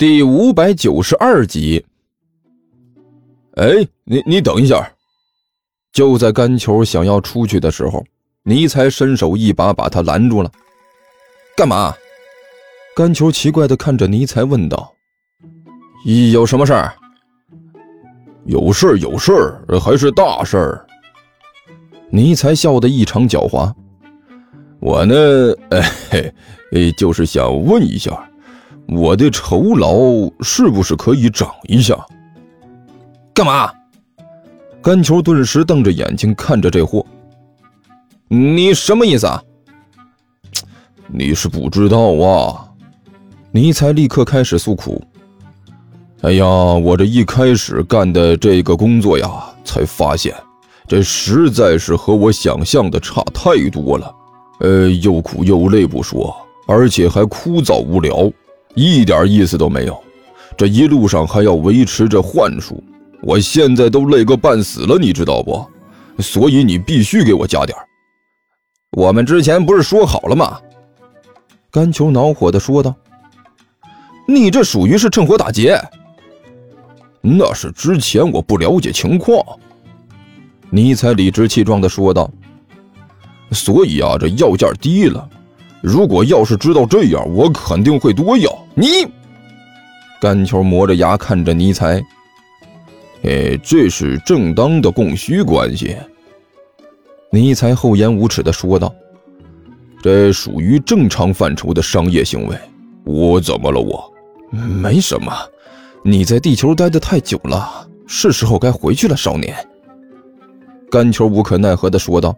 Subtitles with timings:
[0.00, 1.84] 第五百九十二集。
[3.56, 4.90] 哎，你你等一下！
[5.92, 8.02] 就在甘球想要出去的时候，
[8.42, 10.50] 尼才伸手一把把他拦住了。
[11.54, 11.94] 干嘛？
[12.96, 14.90] 甘球奇怪的看着尼才问道
[16.32, 16.94] ：“有什么事儿？
[18.46, 20.86] 有事儿，有事儿，还是大事儿。”
[22.08, 23.70] 尼才笑得异常狡猾。
[24.80, 25.14] 我呢，
[25.72, 26.32] 哎
[26.72, 28.29] 嘿，就是想问一下。
[28.92, 29.94] 我的酬劳
[30.40, 31.96] 是不是可以涨一下？
[33.32, 33.72] 干嘛？
[34.82, 37.04] 甘球顿时瞪着眼睛看着这货。
[38.26, 39.42] 你什么意思啊？
[41.06, 42.66] 你是不知道啊？
[43.52, 45.00] 尼才立刻开始诉苦。
[46.22, 50.34] 哎呀，我这一开始干的这个工作呀，才发现，
[50.88, 54.14] 这实在是和我想象的差太多了。
[54.58, 56.34] 呃，又苦又累不说，
[56.66, 58.30] 而且还枯燥无聊。
[58.74, 60.02] 一点意思都没有，
[60.56, 62.82] 这一路上还要维持着幻术，
[63.22, 65.66] 我现在都累个半死了，你知道不？
[66.22, 67.76] 所以你必须给我加点
[68.96, 70.60] 我们之前不是说好了吗？
[71.70, 72.94] 甘球恼火的说道
[74.26, 75.80] ：“你这属于是趁火打劫。”
[77.22, 79.44] 那是之前我不了解情况。
[80.70, 82.30] 尼才理直气壮的说道
[83.52, 85.28] ：“所以啊，这要价低了。”
[85.82, 88.86] 如果要是知道这样，我肯定会多要你。
[90.20, 92.02] 甘球磨着牙看着尼才，
[93.22, 95.96] 哎，这是正当的供需关系。
[97.30, 98.94] 尼才厚颜无耻的说道
[100.02, 102.56] ：“这属于正常范畴的商业行为。
[103.04, 103.80] 我怎么了？
[103.80, 104.12] 我
[104.50, 105.32] 没什么。
[106.04, 109.56] 你在地球待的太久了，是时候该回去了，少年。”
[110.90, 112.36] 甘球无可奈何的说道：“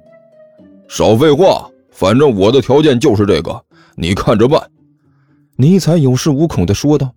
[0.88, 1.66] 少废话。”
[2.02, 3.64] 反正我的条件就是这个，
[3.94, 4.60] 你看着办。”
[5.54, 7.14] 尼采有恃无恐地说道。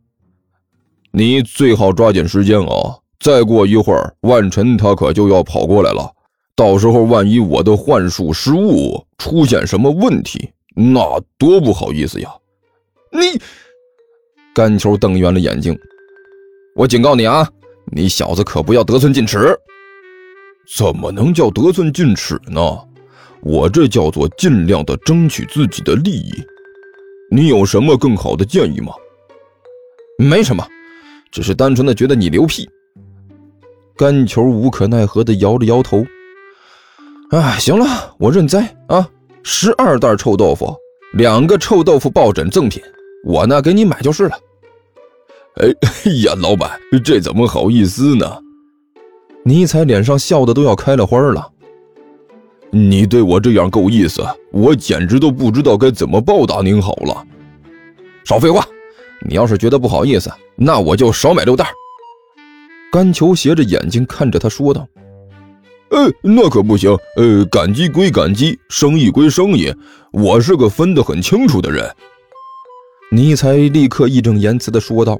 [1.10, 2.96] “你最好抓紧时间啊！
[3.20, 6.14] 再过一会儿，万晨他可就要跑过来了。
[6.56, 12.30] 到时候万一我的幻术失误，出现什么问题，那多不好意思呀！”
[13.12, 13.42] 你，
[14.54, 15.76] 甘球瞪圆了眼睛。
[16.78, 17.50] “我警告你啊，
[17.92, 19.58] 你小子可不要得寸进尺。
[20.78, 22.62] ”“怎么能叫得寸进尺呢？”
[23.46, 26.34] 我这叫做尽量的争取自己的利益，
[27.30, 28.92] 你有什么更好的建议吗？
[30.18, 30.68] 没什么，
[31.32, 32.68] 只是单纯的觉得你牛屁。
[33.96, 36.04] 干球无可奈何的摇了摇头。
[37.30, 39.08] 哎，行了，我认栽啊！
[39.44, 40.76] 十二袋臭豆腐，
[41.14, 42.82] 两个臭豆腐抱枕赠品，
[43.24, 44.40] 我呢给你买就是了。
[45.58, 48.40] 哎哎呀， 老板，这怎么好意思呢？
[49.44, 51.52] 尼采脸上笑的都要开了花了。
[52.78, 54.22] 你对我这样够意思，
[54.52, 57.26] 我简直都不知道该怎么报答您好了。
[58.26, 58.68] 少废话，
[59.26, 61.72] 你要是觉得不好意思，那我就少买六袋。
[62.92, 64.86] 甘球斜着眼睛看着他说道
[65.90, 66.92] ：“呃，那可不行。
[67.16, 69.74] 呃，感激归感激，生意归生意，
[70.12, 71.90] 我是个分得很清楚的人。”
[73.10, 75.18] 尼才立刻义正言辞地说道：“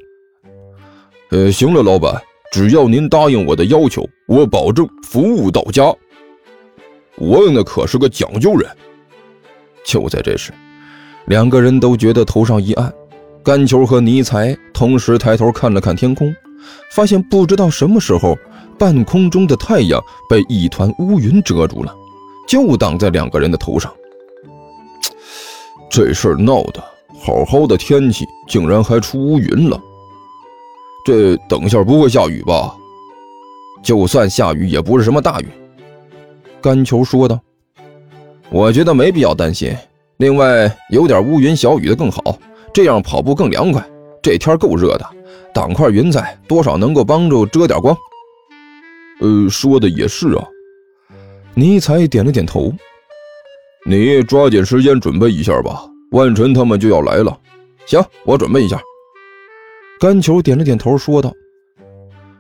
[1.32, 5.84] 呃，行了，老板，只要您答应我的要求，我保证服务到家。”
[7.18, 8.70] 我那可是个讲究人。
[9.86, 10.52] 就在这时，
[11.26, 12.92] 两个人都觉得头上一暗。
[13.44, 16.36] 甘球和尼才同时抬头看了看天空，
[16.92, 18.36] 发现不知道什么时候，
[18.80, 21.96] 半空中的太阳被一团乌云遮住了，
[22.48, 23.94] 就挡在两个人的头上。
[25.88, 26.84] 这事儿闹的，
[27.22, 29.80] 好好的天气竟然还出乌云了。
[31.06, 32.76] 这等下不会下雨吧？
[33.84, 35.48] 就算下雨，也不是什么大雨。
[36.66, 37.40] 甘球说道
[38.50, 39.72] ：“我觉得没必要担心。
[40.18, 42.40] 另外，有点乌云小雨的更好，
[42.74, 43.88] 这样跑步更凉快。
[44.20, 45.08] 这天够热的，
[45.54, 47.96] 挡块云彩，多少能够帮助遮点光。”
[49.22, 50.44] 呃，说的也是啊。
[51.54, 52.74] 尼采点了点头。
[53.86, 55.84] 你抓紧时间准备一下吧，
[56.14, 57.38] 万晨他们就要来了。
[57.86, 58.82] 行，我准备一下。
[60.00, 61.32] 甘球点了点头，说道：“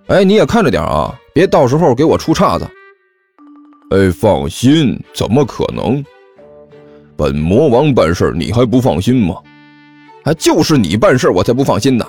[0.09, 2.67] 哎，你也看着点啊，别到时候给我出岔子。”
[3.95, 6.03] 哎，放心，怎么可能？
[7.15, 9.41] 本魔王办事你还不放心吗？
[10.21, 12.05] 还就是你办事我才不放心呢。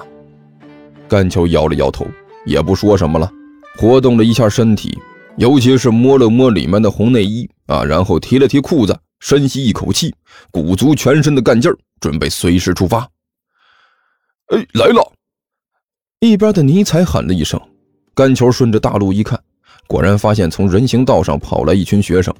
[1.08, 2.04] 甘秋摇了摇头，
[2.44, 3.30] 也不说什么了，
[3.76, 4.98] 活动了一下身体，
[5.36, 10.12] 尤其是摸了摸里面的红内衣啊，然后提了提裤子，深吸一口气，
[10.50, 13.08] 鼓足全身的干劲儿，准备随时出发。
[14.48, 15.12] 哎，来了！
[16.18, 17.60] 一边的尼采喊了一声，
[18.12, 19.40] 甘球顺着大路一看。
[19.86, 22.34] 果然发现从人行道上跑来一群学生，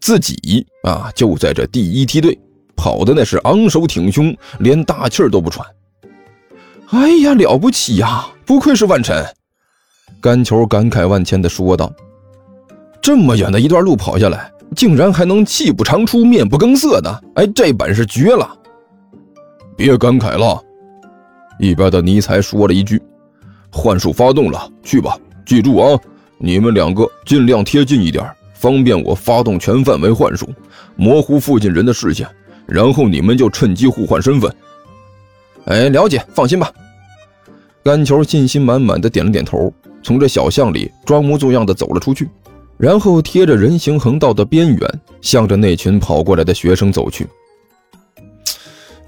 [0.00, 2.38] 自己啊就在这第一梯队，
[2.76, 5.66] 跑的那是昂首挺胸，连大气儿都不喘。
[6.90, 8.26] 哎呀，了不起呀！
[8.44, 9.24] 不愧是万晨。
[10.20, 11.92] 甘球感慨万千的说道
[13.02, 18.48] ：“这么远的一段路跑下来，竟然还能气不长出、面不更色的，哎，这本事绝了！”
[19.76, 20.62] 别感慨了，
[21.58, 23.02] 一边的尼才说了一句
[23.72, 25.18] ：“幻术发动了，去吧。
[25.44, 25.98] 记住啊，
[26.38, 28.24] 你们两个尽量贴近一点，
[28.54, 30.48] 方便我发动全范围幻术，
[30.94, 32.28] 模糊附近人的视线，
[32.66, 34.54] 然后你们就趁机互换身份。”
[35.66, 36.70] 哎，了解，放心吧。
[37.82, 39.72] 甘球信心满满的点了点头。
[40.02, 42.28] 从这小巷里装模作样的走了出去，
[42.78, 47.26] 然后贴着人行横道的边缘，向着那群跑过来的学生走去。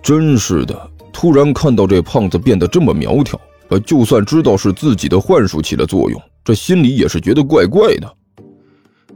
[0.03, 8.15] 真是的，突然看到这胖子变得这么苗条，呃，就算知道是自己的幻术起了作用，这心里也是觉得怪怪的。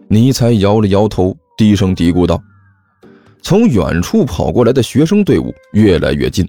[0.08, 2.40] 尼才摇了摇头，低声嘀咕道
[3.43, 6.46] ：“从远处跑过来的学生队伍越来越近，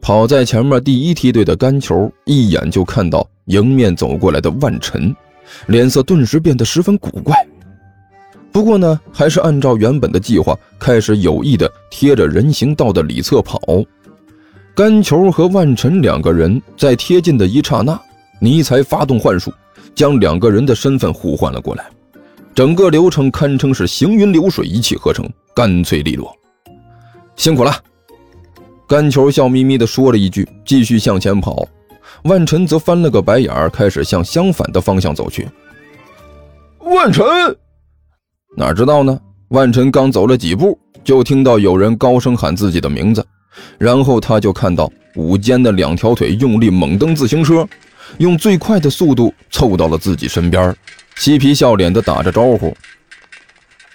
[0.00, 5.14] 跑在前面第一梯队的甘球一眼就看到。”迎面走过来的万晨，
[5.66, 7.36] 脸色顿时变得十分古怪。
[8.50, 13.60] 不过呢，还是按照原本的计划，开始有意的贴着人行道的里侧跑。
[14.74, 18.00] 甘球和万晨两个人在贴近的一刹那，
[18.40, 19.52] 尼才发动幻术，
[19.94, 21.84] 将两个人的身份互换了过来。
[22.56, 26.36] 整个流程堪称是行云流水，一气呵成，干脆利落。
[27.36, 27.72] 辛苦了，
[28.88, 31.64] 甘球笑眯眯地说了一句，继续向前跑。
[32.24, 35.48] 万晨则翻了个白眼儿，开始向相反的方向走去。
[36.80, 37.24] 万晨
[38.56, 39.16] 哪知道呢？
[39.50, 43.24] 万晨刚走了几步，就听到有人高声喊自己的名字，
[43.78, 47.66] 然后他就看到武坚的两条腿用力猛蹬自行车，
[48.18, 50.74] 用最快的速度凑到了自己身边，
[51.16, 52.76] 嬉皮笑脸的打着招呼：“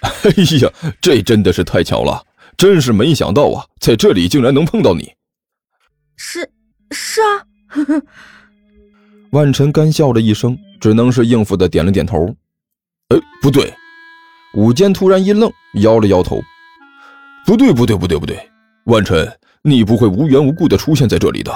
[0.00, 0.30] 哎
[0.60, 0.70] 呀，
[1.00, 2.24] 这真的是太巧了，
[2.56, 5.12] 真是没想到啊，在这里竟然能碰到你。
[6.16, 6.50] ”“是，
[6.90, 8.02] 是啊。”呵呵，
[9.30, 12.34] 万晨干笑了一声，只能是应付的点了点头。
[13.10, 13.72] 哎，不对！
[14.54, 16.42] 武坚突然一愣，摇了摇头。
[17.46, 18.50] 不对，不对，不对，不对！
[18.86, 19.30] 万晨，
[19.62, 21.52] 你不会无缘无故的出现在这里的？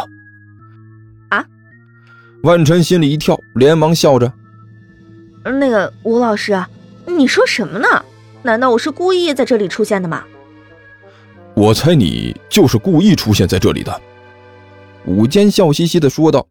[1.30, 1.42] 啊！
[2.42, 4.30] 万晨心里一跳，连忙笑着
[5.42, 6.62] ：“那个吴老师，
[7.06, 7.88] 你说什么呢？
[8.42, 10.22] 难道我是故意在这里出现的吗？”
[11.56, 14.00] 我猜你就是故意出现在这里的。
[15.06, 16.46] 武坚笑嘻嘻的说道：“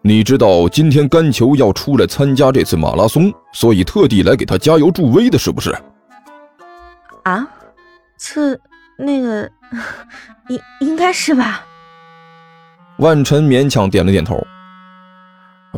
[0.00, 5.76] 你知道今天甘球要出来参加这次马拉松，所以特地来给他加油助威的，是不是？”
[7.24, 7.48] 啊，
[8.16, 8.56] 这
[8.96, 9.50] 那个，
[10.48, 11.64] 应应该是吧。
[12.98, 14.36] 万晨勉强点了点头。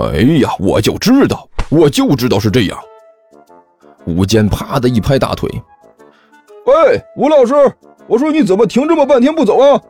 [0.00, 2.79] 哎呀，我就知道，我就知道是这样。
[4.06, 5.50] 吴坚啪的一拍大腿
[6.67, 7.55] ：“喂，吴老师，
[8.06, 9.81] 我说你怎么停这么半天不走啊？”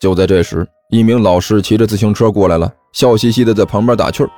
[0.00, 4.30] 就在这时，一名老师骑着自行车过来了，笑嘻嘻的在旁边打趣儿：“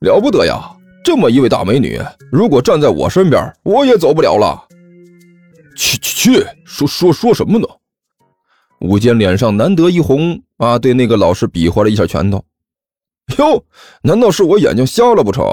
[0.00, 0.70] 了不得呀，
[1.04, 2.00] 这么一位大美女，
[2.30, 4.64] 如果站在我身边，我也走不了了。”
[5.76, 7.66] 去去去，说说说什么呢？
[8.80, 12.42] 武坚脸上难得一红啊，对那个老师比划了一下拳头。
[13.38, 13.62] 哟，
[14.02, 15.44] 难道是我眼睛瞎了不成？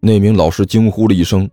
[0.00, 1.50] 那名老师惊呼了一声：“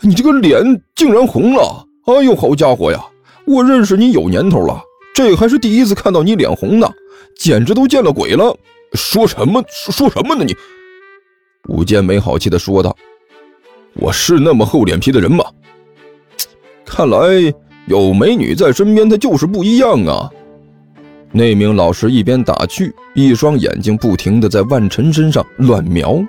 [0.00, 0.62] 你这个脸
[0.94, 1.86] 竟然红了！
[2.06, 3.04] 哎呦，好家伙呀！”
[3.46, 4.82] 我认识你有年头了，
[5.14, 6.90] 这还是第一次看到你脸红呢，
[7.36, 8.56] 简直都见了鬼了！
[8.94, 10.44] 说什么说说什么呢？
[10.44, 10.54] 你，
[11.68, 12.96] 武坚没好气的说道
[13.94, 15.44] ：“我是那么厚脸皮的人吗？
[16.90, 17.18] 看来
[17.86, 20.28] 有美女在身边，他就是不一样啊。”
[21.32, 26.20] 那名老师一边打趣，一双眼睛不停的在万晨身上乱瞄。